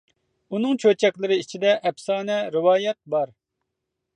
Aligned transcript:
ئۇنىڭ 0.55 0.77
چۆچەكلىرى 0.83 1.37
ئىچىدە 1.41 1.75
ئەپسانە، 1.89 2.39
رىۋايەت 2.57 2.99
بار. 3.17 3.37